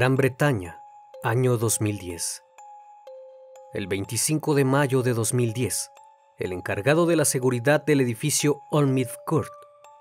[0.00, 0.80] Gran Bretaña,
[1.22, 2.42] año 2010.
[3.74, 5.90] El 25 de mayo de 2010,
[6.38, 9.50] el encargado de la seguridad del edificio Olmith Court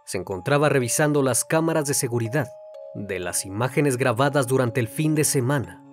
[0.05, 2.47] se encontraba revisando las cámaras de seguridad
[2.95, 5.83] de las imágenes grabadas durante el fin de semana,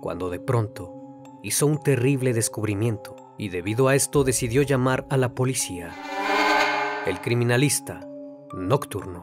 [0.00, 0.94] cuando de pronto
[1.42, 5.92] hizo un terrible descubrimiento y debido a esto decidió llamar a la policía.
[7.04, 8.06] El criminalista
[8.54, 9.22] nocturno.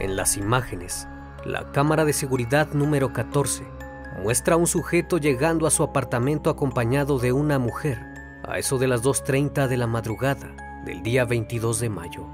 [0.00, 1.06] En las imágenes,
[1.44, 3.64] la cámara de seguridad número 14
[4.22, 7.98] muestra a un sujeto llegando a su apartamento acompañado de una mujer
[8.44, 12.26] a eso de las 2.30 de la madrugada del día 22 de mayo.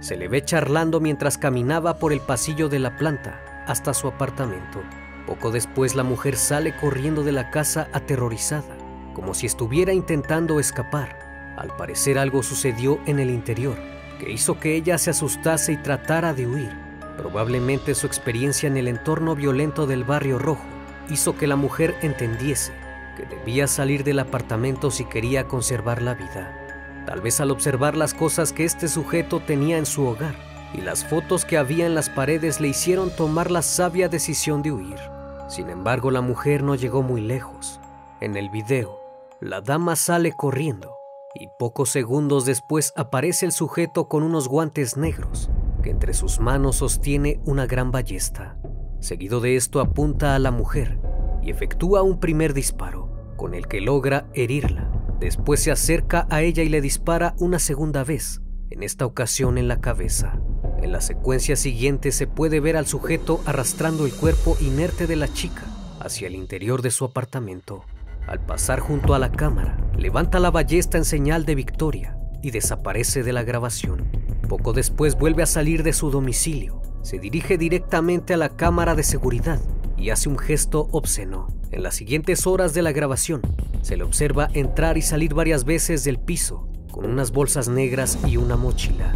[0.00, 4.80] Se le ve charlando mientras caminaba por el pasillo de la planta hasta su apartamento.
[5.26, 8.76] Poco después la mujer sale corriendo de la casa aterrorizada,
[9.14, 11.54] como si estuviera intentando escapar.
[11.56, 13.76] Al parecer algo sucedió en el interior
[14.18, 16.89] que hizo que ella se asustase y tratara de huir.
[17.20, 20.64] Probablemente su experiencia en el entorno violento del barrio rojo
[21.10, 22.72] hizo que la mujer entendiese
[23.14, 27.04] que debía salir del apartamento si quería conservar la vida.
[27.04, 30.34] Tal vez al observar las cosas que este sujeto tenía en su hogar
[30.72, 34.72] y las fotos que había en las paredes le hicieron tomar la sabia decisión de
[34.72, 34.98] huir.
[35.46, 37.80] Sin embargo, la mujer no llegó muy lejos.
[38.22, 38.98] En el video,
[39.40, 40.96] la dama sale corriendo
[41.34, 45.50] y pocos segundos después aparece el sujeto con unos guantes negros
[45.82, 48.56] que entre sus manos sostiene una gran ballesta.
[49.00, 50.98] Seguido de esto apunta a la mujer
[51.42, 54.90] y efectúa un primer disparo, con el que logra herirla.
[55.18, 59.68] Después se acerca a ella y le dispara una segunda vez, en esta ocasión en
[59.68, 60.40] la cabeza.
[60.82, 65.28] En la secuencia siguiente se puede ver al sujeto arrastrando el cuerpo inerte de la
[65.28, 65.64] chica
[66.00, 67.84] hacia el interior de su apartamento.
[68.26, 73.22] Al pasar junto a la cámara, levanta la ballesta en señal de victoria y desaparece
[73.22, 74.10] de la grabación.
[74.50, 79.04] Poco después vuelve a salir de su domicilio, se dirige directamente a la cámara de
[79.04, 79.60] seguridad
[79.96, 81.46] y hace un gesto obsceno.
[81.70, 83.42] En las siguientes horas de la grabación,
[83.82, 88.38] se le observa entrar y salir varias veces del piso con unas bolsas negras y
[88.38, 89.14] una mochila.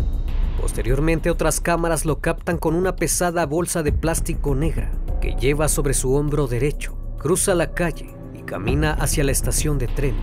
[0.61, 5.95] Posteriormente otras cámaras lo captan con una pesada bolsa de plástico negra que lleva sobre
[5.95, 6.97] su hombro derecho.
[7.19, 10.15] Cruza la calle y camina hacia la estación de tren.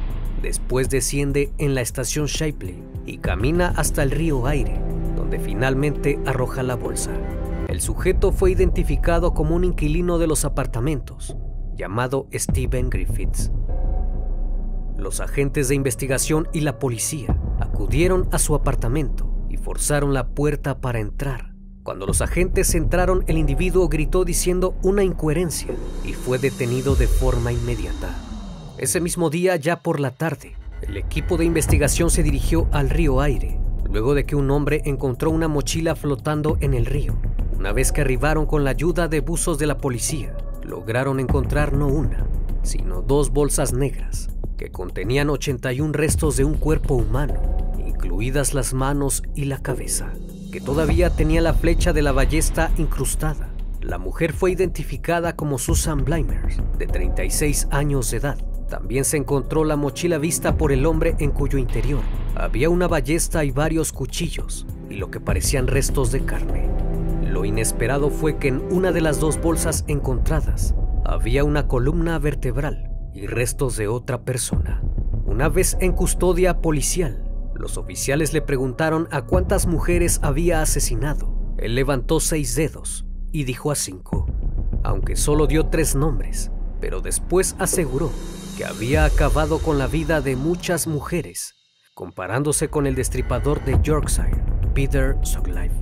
[0.41, 4.79] Después desciende en la estación Shipley y camina hasta el río Aire,
[5.39, 7.11] finalmente arroja la bolsa.
[7.67, 11.37] El sujeto fue identificado como un inquilino de los apartamentos,
[11.75, 13.51] llamado Steven Griffiths.
[14.97, 20.79] Los agentes de investigación y la policía acudieron a su apartamento y forzaron la puerta
[20.79, 21.53] para entrar.
[21.83, 25.73] Cuando los agentes entraron, el individuo gritó diciendo una incoherencia
[26.05, 28.15] y fue detenido de forma inmediata.
[28.77, 33.21] Ese mismo día, ya por la tarde, el equipo de investigación se dirigió al río
[33.21, 37.15] Aire, luego de que un hombre encontró una mochila flotando en el río.
[37.57, 41.87] Una vez que arribaron con la ayuda de buzos de la policía, lograron encontrar no
[41.87, 42.25] una,
[42.63, 47.33] sino dos bolsas negras que contenían 81 restos de un cuerpo humano,
[47.83, 50.13] incluidas las manos y la cabeza,
[50.51, 53.49] que todavía tenía la flecha de la ballesta incrustada.
[53.81, 58.37] La mujer fue identificada como Susan Blimers, de 36 años de edad,
[58.71, 61.99] también se encontró la mochila vista por el hombre en cuyo interior
[62.35, 66.69] había una ballesta y varios cuchillos y lo que parecían restos de carne.
[67.29, 70.73] Lo inesperado fue que en una de las dos bolsas encontradas
[71.03, 74.81] había una columna vertebral y restos de otra persona.
[75.25, 81.55] Una vez en custodia policial, los oficiales le preguntaron a cuántas mujeres había asesinado.
[81.57, 84.27] Él levantó seis dedos y dijo a cinco,
[84.81, 86.51] aunque solo dio tres nombres,
[86.81, 88.11] pero después aseguró
[88.57, 91.53] que había acabado con la vida de muchas mujeres,
[91.93, 94.43] comparándose con el destripador de Yorkshire,
[94.73, 95.75] Peter Sutcliffe.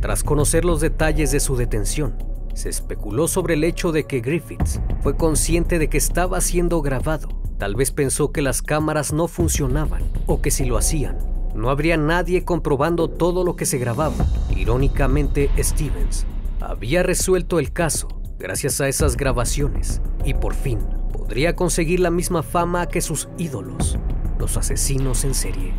[0.00, 2.16] Tras conocer los detalles de su detención,
[2.54, 7.28] se especuló sobre el hecho de que Griffiths fue consciente de que estaba siendo grabado.
[7.58, 11.18] Tal vez pensó que las cámaras no funcionaban o que si lo hacían,
[11.54, 14.26] no habría nadie comprobando todo lo que se grababa.
[14.56, 16.24] Irónicamente, Stevens
[16.60, 18.08] había resuelto el caso
[18.38, 20.78] gracias a esas grabaciones y por fin
[21.12, 23.98] podría conseguir la misma fama que sus ídolos,
[24.38, 25.72] los asesinos en serie.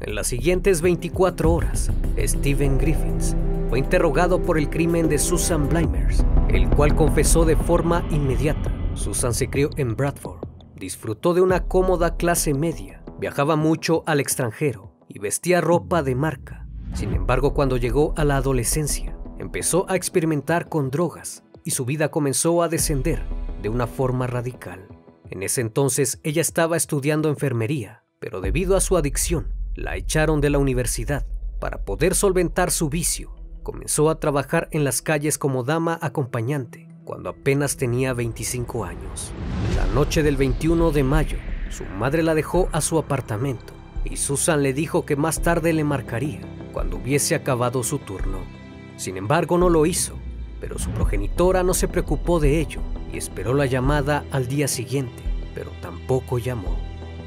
[0.00, 3.36] En las siguientes 24 horas, Steven Griffiths
[3.68, 8.72] fue interrogado por el crimen de Susan Blimers, el cual confesó de forma inmediata.
[8.94, 10.40] Susan se crió en Bradford,
[10.76, 16.66] disfrutó de una cómoda clase media, viajaba mucho al extranjero y vestía ropa de marca.
[16.94, 19.11] Sin embargo, cuando llegó a la adolescencia,
[19.42, 23.24] empezó a experimentar con drogas y su vida comenzó a descender
[23.60, 24.86] de una forma radical.
[25.30, 30.50] En ese entonces ella estaba estudiando enfermería, pero debido a su adicción, la echaron de
[30.50, 31.26] la universidad.
[31.58, 33.34] Para poder solventar su vicio,
[33.64, 39.32] comenzó a trabajar en las calles como dama acompañante cuando apenas tenía 25 años.
[39.76, 43.74] La noche del 21 de mayo, su madre la dejó a su apartamento
[44.04, 46.40] y Susan le dijo que más tarde le marcaría
[46.72, 48.61] cuando hubiese acabado su turno.
[48.96, 50.14] Sin embargo, no lo hizo,
[50.60, 52.80] pero su progenitora no se preocupó de ello
[53.12, 55.22] y esperó la llamada al día siguiente,
[55.54, 56.76] pero tampoco llamó.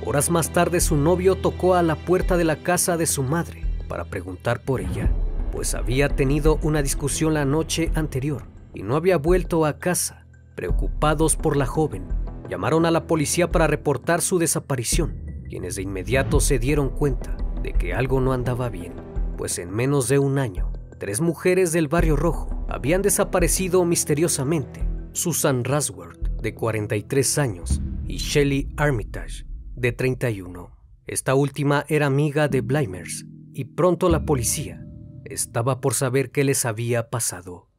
[0.05, 3.63] Horas más tarde su novio tocó a la puerta de la casa de su madre
[3.87, 5.11] para preguntar por ella,
[5.51, 10.25] pues había tenido una discusión la noche anterior y no había vuelto a casa.
[10.55, 12.07] Preocupados por la joven,
[12.49, 17.73] llamaron a la policía para reportar su desaparición, quienes de inmediato se dieron cuenta de
[17.73, 18.93] que algo no andaba bien,
[19.37, 20.71] pues en menos de un año,
[21.05, 24.83] tres mujeres del barrio rojo habían desaparecido misteriosamente.
[25.11, 30.75] Susan Rasworth, de 43 años, y Shelley Armitage, de 31.
[31.05, 34.83] Esta última era amiga de Blimers y pronto la policía
[35.25, 37.69] estaba por saber qué les había pasado.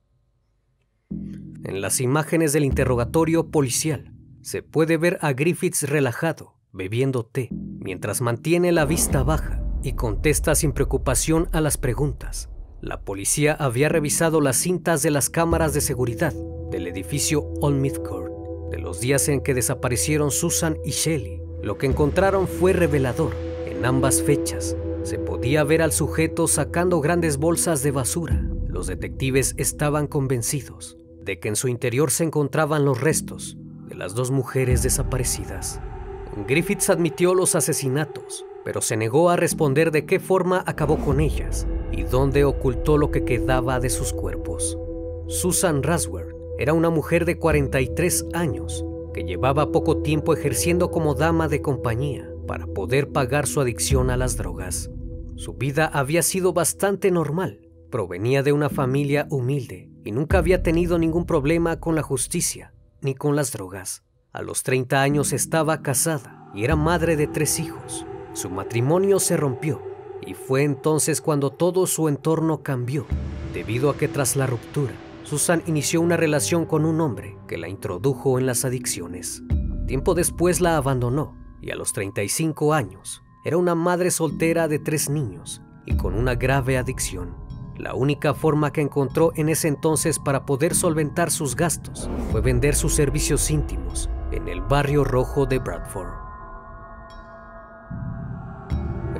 [1.10, 8.20] En las imágenes del interrogatorio policial se puede ver a Griffiths relajado, bebiendo té, mientras
[8.20, 12.50] mantiene la vista baja y contesta sin preocupación a las preguntas.
[12.82, 16.34] La policía había revisado las cintas de las cámaras de seguridad
[16.70, 18.32] del edificio Old Court
[18.70, 23.34] de los días en que desaparecieron Susan y Shelley lo que encontraron fue revelador.
[23.66, 28.46] En ambas fechas se podía ver al sujeto sacando grandes bolsas de basura.
[28.68, 33.56] Los detectives estaban convencidos de que en su interior se encontraban los restos
[33.88, 35.80] de las dos mujeres desaparecidas.
[36.46, 41.66] Griffiths admitió los asesinatos, pero se negó a responder de qué forma acabó con ellas
[41.92, 44.78] y dónde ocultó lo que quedaba de sus cuerpos.
[45.28, 51.48] Susan Rasworth era una mujer de 43 años que llevaba poco tiempo ejerciendo como dama
[51.48, 54.90] de compañía para poder pagar su adicción a las drogas.
[55.36, 57.60] Su vida había sido bastante normal.
[57.90, 63.14] Provenía de una familia humilde y nunca había tenido ningún problema con la justicia ni
[63.14, 64.02] con las drogas.
[64.32, 68.06] A los 30 años estaba casada y era madre de tres hijos.
[68.32, 69.95] Su matrimonio se rompió
[70.26, 73.06] y fue entonces cuando todo su entorno cambió,
[73.54, 74.92] debido a que tras la ruptura,
[75.22, 79.42] Susan inició una relación con un hombre que la introdujo en las adicciones.
[79.86, 85.08] Tiempo después la abandonó y a los 35 años era una madre soltera de tres
[85.08, 87.34] niños y con una grave adicción.
[87.76, 92.74] La única forma que encontró en ese entonces para poder solventar sus gastos fue vender
[92.74, 96.25] sus servicios íntimos en el barrio rojo de Bradford.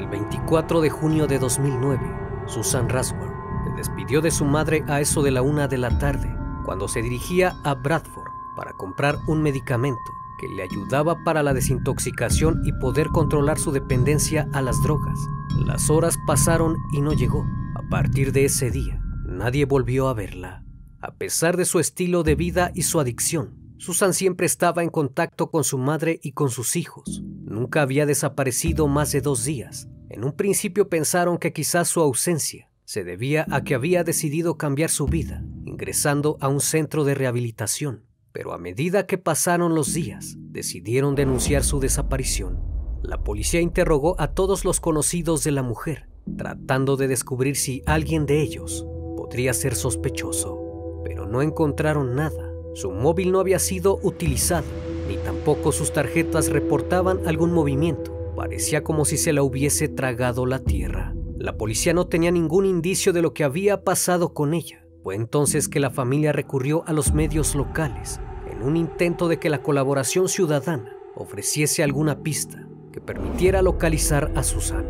[0.07, 1.99] El 24 de junio de 2009,
[2.47, 3.35] Susan Rasworth
[3.77, 6.33] despidió de su madre a eso de la una de la tarde,
[6.65, 9.99] cuando se dirigía a Bradford para comprar un medicamento
[10.39, 15.19] que le ayudaba para la desintoxicación y poder controlar su dependencia a las drogas.
[15.65, 17.45] Las horas pasaron y no llegó.
[17.75, 20.63] A partir de ese día, nadie volvió a verla.
[21.01, 25.51] A pesar de su estilo de vida y su adicción, Susan siempre estaba en contacto
[25.51, 27.23] con su madre y con sus hijos.
[27.45, 29.89] Nunca había desaparecido más de dos días.
[30.09, 34.91] En un principio pensaron que quizás su ausencia se debía a que había decidido cambiar
[34.91, 40.37] su vida, ingresando a un centro de rehabilitación, pero a medida que pasaron los días,
[40.39, 42.61] decidieron denunciar su desaparición.
[43.03, 48.27] La policía interrogó a todos los conocidos de la mujer, tratando de descubrir si alguien
[48.27, 48.87] de ellos
[49.17, 52.53] podría ser sospechoso, pero no encontraron nada.
[52.75, 54.67] Su móvil no había sido utilizado,
[55.09, 58.16] ni tampoco sus tarjetas reportaban algún movimiento.
[58.37, 61.15] Parecía como si se la hubiese tragado la tierra.
[61.39, 64.87] La policía no tenía ningún indicio de lo que había pasado con ella.
[65.03, 69.49] Fue entonces que la familia recurrió a los medios locales en un intento de que
[69.49, 74.85] la colaboración ciudadana ofreciese alguna pista que permitiera localizar a Susan.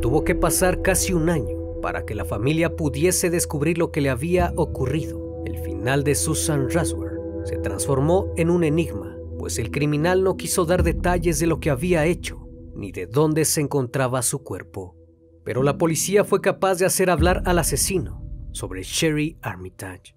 [0.00, 4.08] Tuvo que pasar casi un año para que la familia pudiese descubrir lo que le
[4.08, 5.42] había ocurrido.
[5.44, 10.64] El final de Susan Raswer se transformó en un enigma, pues el criminal no quiso
[10.64, 12.47] dar detalles de lo que había hecho,
[12.78, 14.94] ni de dónde se encontraba su cuerpo.
[15.44, 20.14] Pero la policía fue capaz de hacer hablar al asesino sobre Sherry Armitage.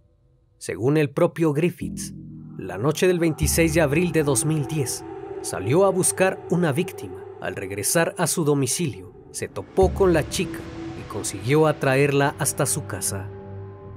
[0.58, 2.14] Según el propio Griffiths,
[2.58, 5.04] la noche del 26 de abril de 2010,
[5.42, 7.26] salió a buscar una víctima.
[7.42, 10.60] Al regresar a su domicilio, se topó con la chica
[11.00, 13.28] y consiguió atraerla hasta su casa.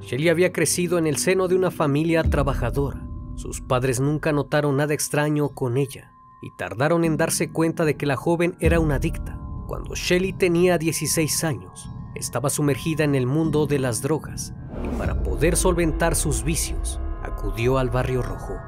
[0.01, 3.07] Shelly había crecido en el seno de una familia trabajadora.
[3.37, 6.14] Sus padres nunca notaron nada extraño con ella
[6.45, 9.39] y tardaron en darse cuenta de que la joven era una adicta.
[9.67, 14.53] Cuando Shelly tenía 16 años, estaba sumergida en el mundo de las drogas
[14.85, 18.59] y para poder solventar sus vicios, acudió al barrio rojo.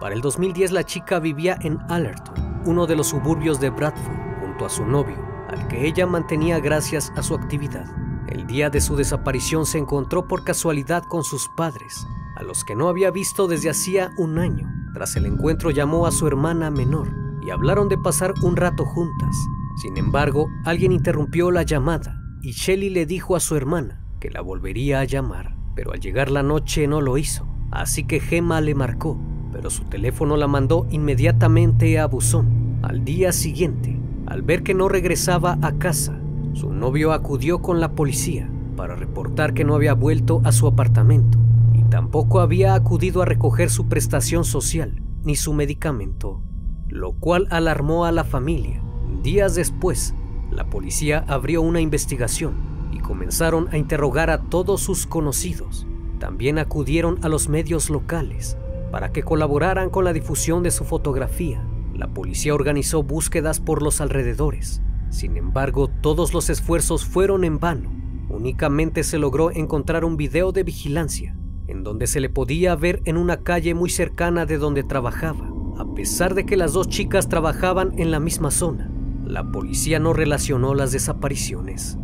[0.00, 4.64] Para el 2010 la chica vivía en Allerton, uno de los suburbios de Bradford, junto
[4.64, 5.18] a su novio,
[5.50, 7.84] al que ella mantenía gracias a su actividad.
[8.28, 12.74] El día de su desaparición se encontró por casualidad con sus padres, a los que
[12.74, 14.72] no había visto desde hacía un año.
[14.94, 19.36] Tras el encuentro llamó a su hermana menor y hablaron de pasar un rato juntas.
[19.82, 24.40] Sin embargo, alguien interrumpió la llamada y Shelly le dijo a su hermana que la
[24.40, 27.46] volvería a llamar, pero al llegar la noche no lo hizo.
[27.70, 29.18] Así que Gemma le marcó,
[29.52, 32.78] pero su teléfono la mandó inmediatamente a buzón.
[32.82, 36.18] Al día siguiente, al ver que no regresaba a casa,
[36.52, 41.38] su novio acudió con la policía para reportar que no había vuelto a su apartamento
[41.74, 46.42] y tampoco había acudido a recoger su prestación social ni su medicamento,
[46.88, 48.82] lo cual alarmó a la familia.
[49.22, 50.14] Días después,
[50.50, 52.54] la policía abrió una investigación
[52.92, 55.86] y comenzaron a interrogar a todos sus conocidos.
[56.18, 58.56] También acudieron a los medios locales
[58.90, 61.62] para que colaboraran con la difusión de su fotografía.
[61.94, 64.82] La policía organizó búsquedas por los alrededores.
[65.10, 67.90] Sin embargo, todos los esfuerzos fueron en vano.
[68.28, 71.36] Únicamente se logró encontrar un video de vigilancia
[71.68, 75.55] en donde se le podía ver en una calle muy cercana de donde trabajaba.
[75.78, 78.90] A pesar de que las dos chicas trabajaban en la misma zona,
[79.26, 81.98] la policía no relacionó las desapariciones.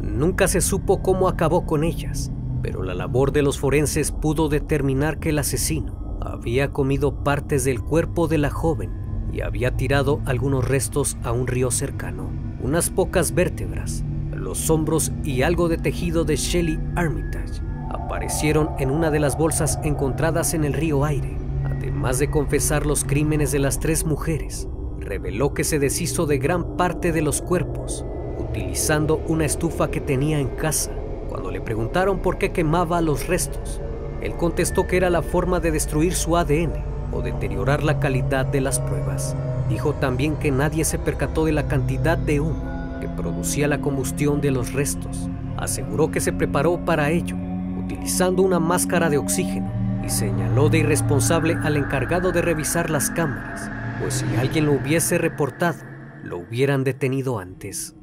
[0.00, 2.30] Nunca se supo cómo acabó con ellas,
[2.62, 7.82] pero la labor de los forenses pudo determinar que el asesino había comido partes del
[7.82, 8.92] cuerpo de la joven
[9.30, 12.30] y había tirado algunos restos a un río cercano,
[12.62, 17.73] unas pocas vértebras, los hombros y algo de tejido de Shelley Armitage
[18.04, 21.38] aparecieron en una de las bolsas encontradas en el río Aire.
[21.64, 24.68] Además de confesar los crímenes de las tres mujeres,
[24.98, 28.04] reveló que se deshizo de gran parte de los cuerpos
[28.38, 30.92] utilizando una estufa que tenía en casa.
[31.28, 33.80] Cuando le preguntaron por qué quemaba los restos,
[34.20, 36.72] él contestó que era la forma de destruir su ADN
[37.10, 39.34] o deteriorar la calidad de las pruebas.
[39.68, 44.40] Dijo también que nadie se percató de la cantidad de humo que producía la combustión
[44.40, 45.28] de los restos.
[45.56, 47.36] Aseguró que se preparó para ello,
[47.84, 49.70] utilizando una máscara de oxígeno,
[50.04, 55.18] y señaló de irresponsable al encargado de revisar las cámaras, pues si alguien lo hubiese
[55.18, 55.78] reportado,
[56.22, 57.94] lo hubieran detenido antes.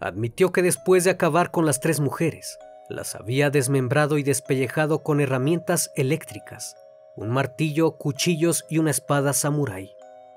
[0.00, 5.20] Admitió que después de acabar con las tres mujeres, las había desmembrado y despellejado con
[5.20, 6.76] herramientas eléctricas,
[7.16, 9.92] un martillo, cuchillos y una espada samurái.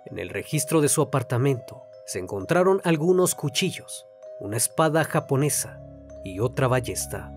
[0.05, 4.05] En el registro de su apartamento se encontraron algunos cuchillos,
[4.39, 5.79] una espada japonesa
[6.23, 7.34] y otra ballesta.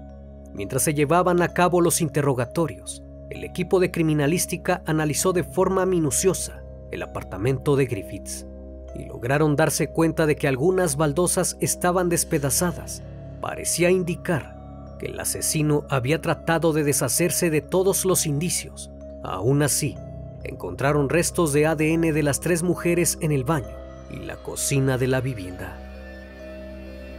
[0.52, 6.62] Mientras se llevaban a cabo los interrogatorios, el equipo de criminalística analizó de forma minuciosa
[6.90, 8.46] el apartamento de Griffiths
[8.94, 13.02] y lograron darse cuenta de que algunas baldosas estaban despedazadas.
[13.40, 14.56] Parecía indicar
[14.98, 18.90] que el asesino había tratado de deshacerse de todos los indicios.
[19.22, 19.96] Aún así,
[20.42, 23.76] encontraron restos de ADN de las tres mujeres en el baño
[24.10, 25.78] y la cocina de la vivienda.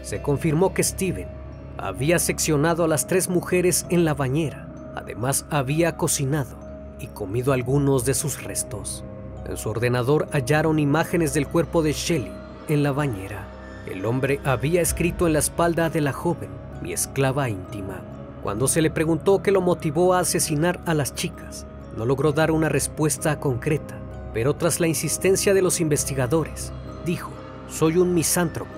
[0.01, 1.38] Se confirmó que Steven
[1.81, 4.67] había seccionado a las tres mujeres en la bañera.
[4.95, 6.57] Además, había cocinado
[6.99, 9.03] y comido algunos de sus restos.
[9.47, 12.31] En su ordenador hallaron imágenes del cuerpo de Shelley
[12.67, 13.47] en la bañera.
[13.89, 16.49] El hombre había escrito en la espalda de la joven,
[16.81, 18.01] mi esclava íntima.
[18.43, 21.65] Cuando se le preguntó qué lo motivó a asesinar a las chicas,
[21.97, 23.97] no logró dar una respuesta concreta,
[24.33, 26.71] pero tras la insistencia de los investigadores,
[27.05, 27.31] dijo,
[27.69, 28.69] soy un misántropo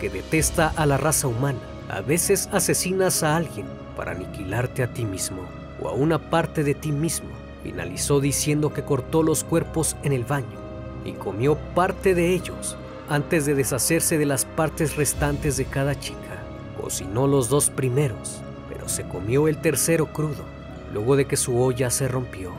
[0.00, 1.73] que detesta a la raza humana.
[1.88, 5.46] A veces asesinas a alguien para aniquilarte a ti mismo
[5.80, 7.30] o a una parte de ti mismo
[7.64, 10.58] Finalizó diciendo que cortó los cuerpos en el baño
[11.02, 12.76] y comió parte de ellos
[13.08, 16.44] antes de deshacerse de las partes restantes de cada chica.
[16.78, 20.44] Cocinó los dos primeros, pero se comió el tercero crudo,
[20.92, 22.52] luego de que su olla se rompió.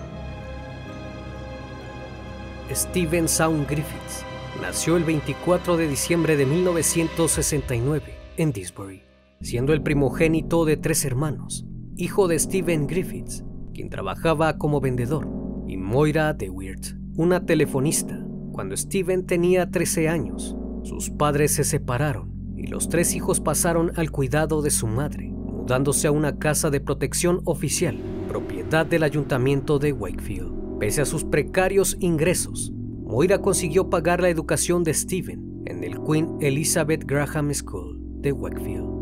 [2.71, 4.25] Steven Sound Griffiths
[4.59, 9.04] nació el 24 de diciembre de 1969 en Disbury,
[9.41, 11.65] siendo el primogénito de tres hermanos,
[11.95, 15.27] hijo de Stephen Griffiths, quien trabajaba como vendedor,
[15.67, 18.25] y Moira DeWirt, una telefonista.
[18.51, 24.11] Cuando Stephen tenía 13 años, sus padres se separaron y los tres hijos pasaron al
[24.11, 29.93] cuidado de su madre, mudándose a una casa de protección oficial, propiedad del ayuntamiento de
[29.93, 30.79] Wakefield.
[30.79, 32.71] Pese a sus precarios ingresos,
[33.03, 38.94] Moira consiguió pagar la educación de Stephen en el Queen Elizabeth Graham School de Wakefield,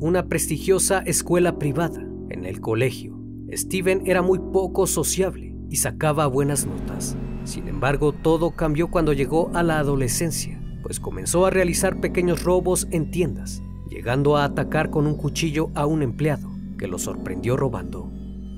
[0.00, 2.06] una prestigiosa escuela privada.
[2.30, 3.18] En el colegio,
[3.52, 7.16] Stephen era muy poco sociable y sacaba buenas notas.
[7.44, 12.86] Sin embargo, todo cambió cuando llegó a la adolescencia, pues comenzó a realizar pequeños robos
[12.90, 18.10] en tiendas, llegando a atacar con un cuchillo a un empleado que lo sorprendió robando.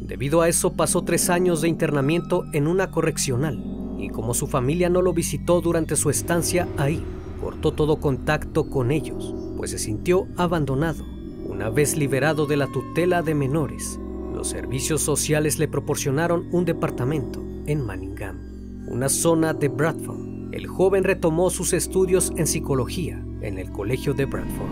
[0.02, 3.64] Debido a eso pasó tres años de internamiento en una correccional
[3.98, 7.02] y como su familia no lo visitó durante su estancia ahí,
[7.40, 11.19] cortó todo contacto con ellos, pues se sintió abandonado.
[11.60, 14.00] Una vez liberado de la tutela de menores,
[14.32, 20.54] los servicios sociales le proporcionaron un departamento en Manningham, una zona de Bradford.
[20.54, 24.70] El joven retomó sus estudios en psicología en el Colegio de Bradford.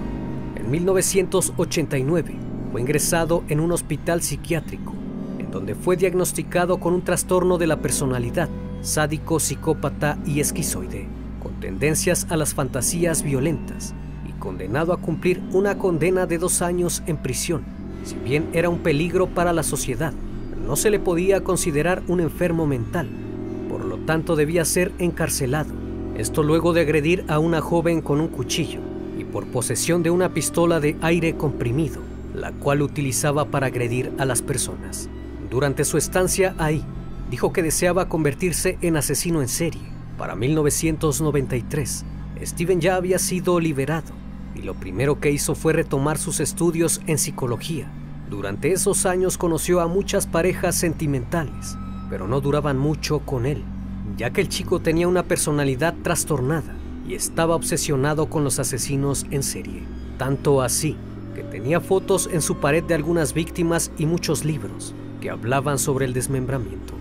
[0.57, 2.35] En 1989
[2.73, 4.95] fue ingresado en un hospital psiquiátrico,
[5.39, 8.49] en donde fue diagnosticado con un trastorno de la personalidad
[8.81, 11.07] sádico, psicópata y esquizoide,
[11.43, 13.95] con tendencias a las fantasías violentas,
[14.39, 17.63] condenado a cumplir una condena de dos años en prisión.
[18.05, 20.13] Si bien era un peligro para la sociedad,
[20.67, 23.09] no se le podía considerar un enfermo mental,
[23.69, 25.73] por lo tanto debía ser encarcelado.
[26.17, 28.81] Esto luego de agredir a una joven con un cuchillo
[29.19, 32.01] y por posesión de una pistola de aire comprimido,
[32.35, 35.09] la cual utilizaba para agredir a las personas.
[35.51, 36.85] Durante su estancia ahí,
[37.31, 39.83] dijo que deseaba convertirse en asesino en serie.
[40.17, 42.05] Para 1993,
[42.43, 44.28] Steven ya había sido liberado
[44.59, 47.91] y lo primero que hizo fue retomar sus estudios en psicología.
[48.29, 51.77] Durante esos años conoció a muchas parejas sentimentales,
[52.11, 53.63] pero no duraban mucho con él,
[54.17, 56.75] ya que el chico tenía una personalidad trastornada
[57.07, 59.83] y estaba obsesionado con los asesinos en serie.
[60.19, 60.97] Tanto así
[61.35, 66.05] que tenía fotos en su pared de algunas víctimas y muchos libros que hablaban sobre
[66.05, 66.95] el desmembramiento.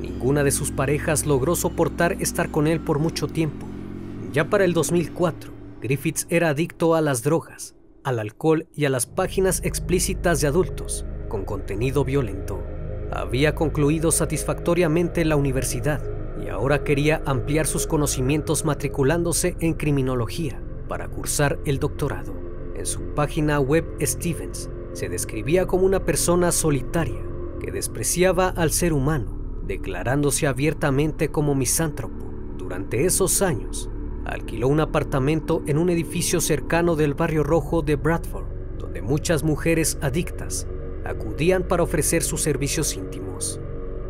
[0.00, 3.66] Ninguna de sus parejas logró soportar estar con él por mucho tiempo.
[4.32, 5.52] Ya para el 2004,
[5.84, 11.04] Griffiths era adicto a las drogas, al alcohol y a las páginas explícitas de adultos,
[11.28, 12.62] con contenido violento.
[13.12, 16.02] Había concluido satisfactoriamente la universidad
[16.42, 22.32] y ahora quería ampliar sus conocimientos matriculándose en criminología para cursar el doctorado.
[22.74, 27.20] En su página web Stevens se describía como una persona solitaria
[27.60, 32.24] que despreciaba al ser humano declarándose abiertamente como misántropo.
[32.56, 33.90] Durante esos años,
[34.24, 38.46] alquiló un apartamento en un edificio cercano del barrio rojo de Bradford,
[38.78, 40.66] donde muchas mujeres adictas
[41.04, 43.60] acudían para ofrecer sus servicios íntimos.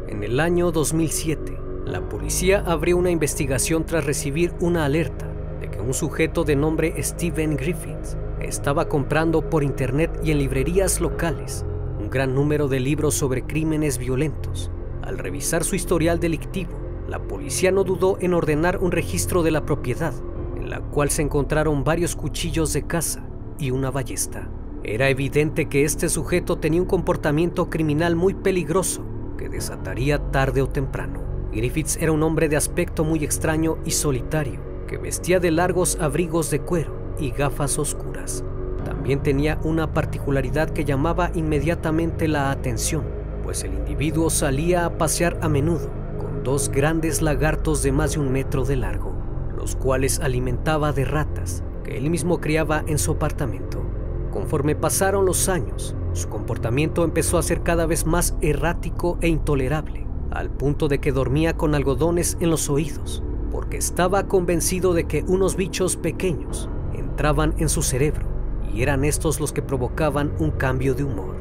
[0.09, 5.27] En el año 2007, la policía abrió una investigación tras recibir una alerta
[5.61, 11.01] de que un sujeto de nombre Steven Griffith estaba comprando por internet y en librerías
[11.01, 11.65] locales
[11.99, 14.71] un gran número de libros sobre crímenes violentos
[15.03, 16.73] al revisar su historial delictivo,
[17.09, 20.15] la policía no dudó en ordenar un registro de la propiedad,
[20.57, 23.25] en la cual se encontraron varios cuchillos de caza
[23.59, 24.49] y una ballesta.
[24.83, 29.05] Era evidente que este sujeto tenía un comportamiento criminal muy peligroso
[29.39, 31.23] que desataría tarde o temprano.
[31.53, 36.51] Griffiths era un hombre de aspecto muy extraño y solitario, que vestía de largos abrigos
[36.51, 38.45] de cuero y gafas oscuras.
[38.85, 45.39] También tenía una particularidad que llamaba inmediatamente la atención pues el individuo salía a pasear
[45.43, 46.04] a menudo
[46.45, 49.15] dos grandes lagartos de más de un metro de largo,
[49.57, 53.83] los cuales alimentaba de ratas que él mismo criaba en su apartamento.
[54.31, 60.07] Conforme pasaron los años, su comportamiento empezó a ser cada vez más errático e intolerable,
[60.31, 65.25] al punto de que dormía con algodones en los oídos, porque estaba convencido de que
[65.27, 68.27] unos bichos pequeños entraban en su cerebro
[68.71, 71.37] y eran estos los que provocaban un cambio de humor.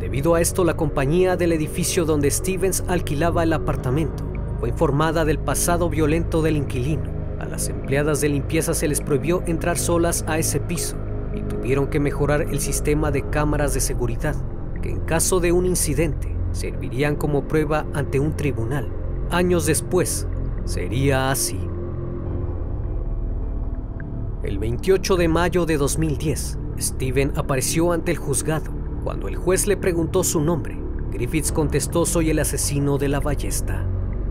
[0.00, 4.29] Debido a esto, la compañía del edificio donde Stevens alquilaba el apartamento
[4.68, 7.10] informada del pasado violento del inquilino.
[7.38, 10.96] A las empleadas de limpieza se les prohibió entrar solas a ese piso
[11.34, 14.34] y tuvieron que mejorar el sistema de cámaras de seguridad,
[14.82, 18.88] que en caso de un incidente servirían como prueba ante un tribunal.
[19.30, 20.26] Años después,
[20.64, 21.58] sería así.
[24.42, 29.76] El 28 de mayo de 2010, Steven apareció ante el juzgado cuando el juez le
[29.76, 30.76] preguntó su nombre,
[31.10, 33.86] Griffiths contestó soy el asesino de la ballesta.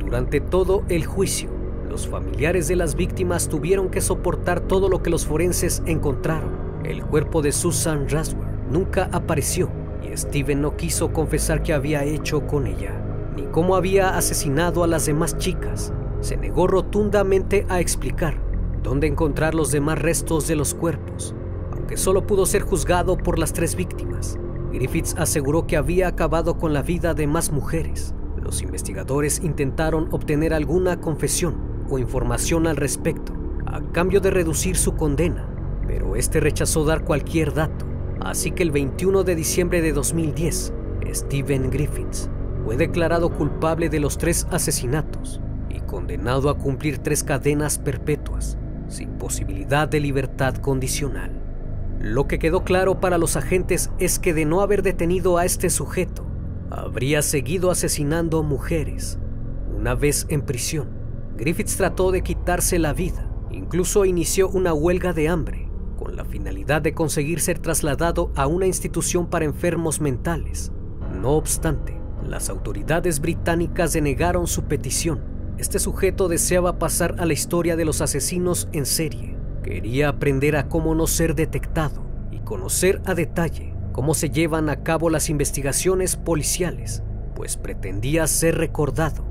[0.10, 1.52] Durante todo el juicio,
[1.90, 6.52] Los familiares de las víctimas tuvieron que soportar todo lo que los forenses encontraron.
[6.84, 9.70] El cuerpo de Susan Raswer nunca apareció
[10.04, 12.94] y Steven no quiso confesar qué había hecho con ella,
[13.36, 15.92] ni cómo había asesinado a las demás chicas.
[16.22, 18.36] Se negó rotundamente a explicar
[18.84, 21.34] dónde encontrar los demás restos de los cuerpos,
[21.72, 24.38] aunque solo pudo ser juzgado por las tres víctimas.
[24.72, 28.14] Griffiths aseguró que había acabado con la vida de más mujeres.
[28.50, 33.32] Los investigadores intentaron obtener alguna confesión o información al respecto,
[33.68, 35.48] a cambio de reducir su condena,
[35.86, 37.86] pero este rechazó dar cualquier dato.
[38.22, 40.74] Así que el 21 de diciembre de 2010,
[41.14, 42.28] Steven Griffiths
[42.66, 48.58] fue declarado culpable de los tres asesinatos y condenado a cumplir tres cadenas perpetuas,
[48.88, 51.40] sin posibilidad de libertad condicional.
[52.00, 55.70] Lo que quedó claro para los agentes es que de no haber detenido a este
[55.70, 56.19] sujeto,
[56.72, 59.20] habría seguido asesinando mujeres.
[59.76, 60.90] Una vez en prisión,
[61.38, 66.82] Griffiths trató de quitarse la vida, incluso inició una huelga de hambre, con la finalidad
[66.82, 70.72] de conseguir ser trasladado a una institución para enfermos mentales.
[71.22, 75.22] No obstante, las autoridades británicas denegaron su petición.
[75.58, 79.36] Este sujeto deseaba pasar a la historia de los asesinos en serie.
[79.64, 84.82] Quería aprender a cómo no ser detectado y conocer a detalle cómo se llevan a
[84.82, 87.04] cabo las investigaciones policiales,
[87.36, 89.26] pues pretendía ser recordado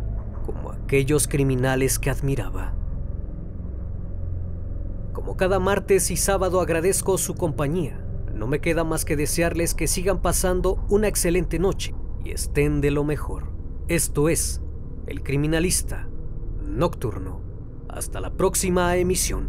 [0.44, 2.74] como aquellos criminales que admiraba.
[5.14, 8.04] Como cada martes y sábado agradezco su compañía,
[8.34, 12.90] no me queda más que desearles que sigan pasando una excelente noche y estén de
[12.90, 13.50] lo mejor.
[13.88, 14.60] Esto es
[15.06, 16.10] El Criminalista
[16.62, 17.40] Nocturno.
[17.88, 19.48] Hasta la próxima emisión.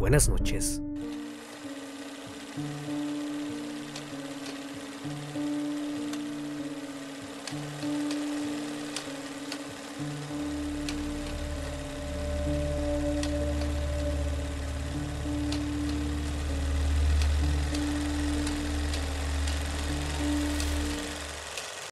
[0.00, 0.82] Buenas noches.